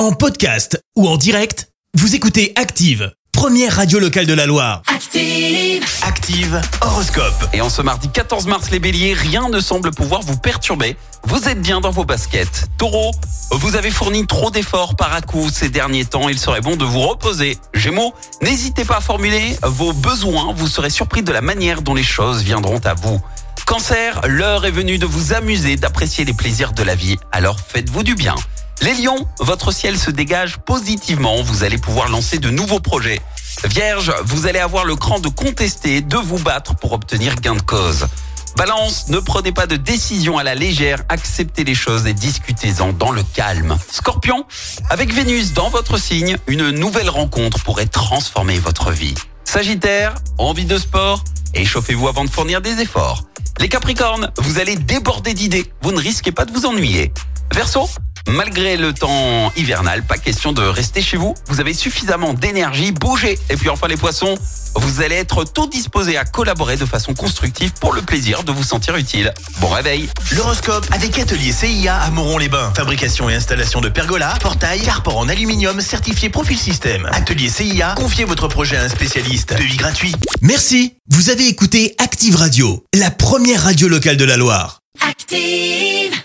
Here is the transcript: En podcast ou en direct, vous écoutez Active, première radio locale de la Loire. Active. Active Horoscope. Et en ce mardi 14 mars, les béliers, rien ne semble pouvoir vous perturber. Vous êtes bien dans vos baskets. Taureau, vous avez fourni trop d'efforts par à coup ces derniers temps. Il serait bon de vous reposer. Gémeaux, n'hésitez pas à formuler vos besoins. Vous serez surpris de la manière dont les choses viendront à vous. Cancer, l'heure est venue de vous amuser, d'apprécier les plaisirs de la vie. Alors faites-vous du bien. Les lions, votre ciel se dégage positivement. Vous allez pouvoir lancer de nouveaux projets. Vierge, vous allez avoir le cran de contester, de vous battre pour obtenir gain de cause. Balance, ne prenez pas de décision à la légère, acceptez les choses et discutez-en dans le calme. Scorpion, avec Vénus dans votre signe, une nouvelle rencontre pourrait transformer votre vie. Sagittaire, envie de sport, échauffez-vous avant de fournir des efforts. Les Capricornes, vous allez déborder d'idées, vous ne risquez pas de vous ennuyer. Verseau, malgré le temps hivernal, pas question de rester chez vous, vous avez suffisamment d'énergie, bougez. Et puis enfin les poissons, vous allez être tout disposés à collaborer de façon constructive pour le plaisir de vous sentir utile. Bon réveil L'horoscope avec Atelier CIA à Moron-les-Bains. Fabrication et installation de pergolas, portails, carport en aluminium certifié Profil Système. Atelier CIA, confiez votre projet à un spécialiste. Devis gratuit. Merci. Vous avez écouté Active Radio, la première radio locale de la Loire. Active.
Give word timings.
En 0.00 0.12
podcast 0.12 0.82
ou 0.96 1.06
en 1.06 1.18
direct, 1.18 1.68
vous 1.92 2.14
écoutez 2.14 2.54
Active, 2.56 3.12
première 3.32 3.76
radio 3.76 3.98
locale 3.98 4.24
de 4.24 4.32
la 4.32 4.46
Loire. 4.46 4.80
Active. 4.86 5.84
Active 6.00 6.58
Horoscope. 6.80 7.46
Et 7.52 7.60
en 7.60 7.68
ce 7.68 7.82
mardi 7.82 8.08
14 8.08 8.46
mars, 8.46 8.70
les 8.70 8.78
béliers, 8.78 9.12
rien 9.12 9.50
ne 9.50 9.60
semble 9.60 9.90
pouvoir 9.90 10.22
vous 10.22 10.38
perturber. 10.38 10.96
Vous 11.24 11.50
êtes 11.50 11.60
bien 11.60 11.82
dans 11.82 11.90
vos 11.90 12.06
baskets. 12.06 12.64
Taureau, 12.78 13.10
vous 13.50 13.76
avez 13.76 13.90
fourni 13.90 14.26
trop 14.26 14.50
d'efforts 14.50 14.96
par 14.96 15.12
à 15.12 15.20
coup 15.20 15.50
ces 15.50 15.68
derniers 15.68 16.06
temps. 16.06 16.30
Il 16.30 16.38
serait 16.38 16.62
bon 16.62 16.76
de 16.76 16.84
vous 16.86 17.02
reposer. 17.02 17.58
Gémeaux, 17.74 18.14
n'hésitez 18.40 18.86
pas 18.86 18.96
à 18.96 19.00
formuler 19.02 19.58
vos 19.64 19.92
besoins. 19.92 20.54
Vous 20.56 20.66
serez 20.66 20.88
surpris 20.88 21.22
de 21.22 21.30
la 21.30 21.42
manière 21.42 21.82
dont 21.82 21.94
les 21.94 22.02
choses 22.02 22.42
viendront 22.42 22.80
à 22.84 22.94
vous. 22.94 23.20
Cancer, 23.66 24.22
l'heure 24.26 24.64
est 24.64 24.70
venue 24.70 24.96
de 24.96 25.04
vous 25.04 25.34
amuser, 25.34 25.76
d'apprécier 25.76 26.24
les 26.24 26.32
plaisirs 26.32 26.72
de 26.72 26.84
la 26.84 26.94
vie. 26.94 27.18
Alors 27.32 27.60
faites-vous 27.60 28.02
du 28.02 28.14
bien. 28.14 28.34
Les 28.82 28.94
lions, 28.94 29.26
votre 29.38 29.72
ciel 29.72 29.98
se 29.98 30.10
dégage 30.10 30.56
positivement. 30.58 31.42
Vous 31.42 31.64
allez 31.64 31.76
pouvoir 31.76 32.08
lancer 32.08 32.38
de 32.38 32.48
nouveaux 32.48 32.80
projets. 32.80 33.20
Vierge, 33.64 34.12
vous 34.24 34.46
allez 34.46 34.58
avoir 34.58 34.86
le 34.86 34.96
cran 34.96 35.20
de 35.20 35.28
contester, 35.28 36.00
de 36.00 36.16
vous 36.16 36.38
battre 36.38 36.74
pour 36.74 36.92
obtenir 36.92 37.34
gain 37.36 37.54
de 37.54 37.60
cause. 37.60 38.06
Balance, 38.56 39.08
ne 39.08 39.18
prenez 39.18 39.52
pas 39.52 39.66
de 39.66 39.76
décision 39.76 40.38
à 40.38 40.42
la 40.42 40.54
légère, 40.54 41.02
acceptez 41.10 41.62
les 41.62 41.74
choses 41.74 42.06
et 42.06 42.14
discutez-en 42.14 42.92
dans 42.94 43.10
le 43.10 43.22
calme. 43.22 43.76
Scorpion, 43.90 44.46
avec 44.88 45.12
Vénus 45.12 45.52
dans 45.52 45.68
votre 45.68 45.98
signe, 45.98 46.38
une 46.46 46.70
nouvelle 46.70 47.10
rencontre 47.10 47.60
pourrait 47.60 47.86
transformer 47.86 48.58
votre 48.58 48.92
vie. 48.92 49.14
Sagittaire, 49.44 50.14
envie 50.38 50.64
de 50.64 50.78
sport, 50.78 51.22
échauffez-vous 51.52 52.08
avant 52.08 52.24
de 52.24 52.30
fournir 52.30 52.62
des 52.62 52.80
efforts. 52.80 53.24
Les 53.58 53.68
Capricornes, 53.68 54.30
vous 54.38 54.58
allez 54.58 54.76
déborder 54.76 55.34
d'idées, 55.34 55.70
vous 55.82 55.92
ne 55.92 56.00
risquez 56.00 56.32
pas 56.32 56.46
de 56.46 56.52
vous 56.52 56.64
ennuyer. 56.64 57.12
Verseau, 57.52 57.88
malgré 58.28 58.76
le 58.76 58.92
temps 58.92 59.52
hivernal, 59.56 60.02
pas 60.02 60.18
question 60.18 60.52
de 60.52 60.62
rester 60.62 61.02
chez 61.02 61.16
vous, 61.16 61.34
vous 61.48 61.60
avez 61.60 61.74
suffisamment 61.74 62.34
d'énergie, 62.34 62.92
bougez. 62.92 63.38
Et 63.48 63.56
puis 63.56 63.68
enfin 63.68 63.88
les 63.88 63.96
poissons, 63.96 64.36
vous 64.74 65.02
allez 65.02 65.16
être 65.16 65.44
tout 65.44 65.66
disposés 65.66 66.16
à 66.16 66.24
collaborer 66.24 66.76
de 66.76 66.84
façon 66.84 67.14
constructive 67.14 67.72
pour 67.80 67.92
le 67.92 68.02
plaisir 68.02 68.42
de 68.44 68.52
vous 68.52 68.62
sentir 68.62 68.96
utile. 68.96 69.32
Bon 69.60 69.68
réveil 69.68 70.08
L'horoscope 70.32 70.86
avec 70.92 71.18
Atelier 71.18 71.52
CIA 71.52 71.96
à 71.96 72.10
Moron-les-Bains. 72.10 72.72
Fabrication 72.76 73.28
et 73.28 73.34
installation 73.34 73.80
de 73.80 73.88
pergolas, 73.88 74.34
portails, 74.40 74.82
carport 74.82 75.18
en 75.18 75.28
aluminium 75.28 75.80
certifié 75.80 76.30
Profil 76.30 76.58
Système. 76.58 77.08
Atelier 77.12 77.48
CIA, 77.48 77.94
confiez 77.96 78.24
votre 78.24 78.48
projet 78.48 78.76
à 78.76 78.82
un 78.82 78.88
spécialiste. 78.88 79.54
Devis 79.54 79.76
gratuit. 79.76 80.14
Merci. 80.40 80.94
Vous 81.08 81.30
avez 81.30 81.48
écouté 81.48 81.94
Active 81.98 82.36
Radio, 82.36 82.84
la 82.94 83.10
première 83.10 83.64
radio 83.64 83.88
locale 83.88 84.16
de 84.16 84.24
la 84.24 84.36
Loire. 84.36 84.80
Active. 85.00 86.19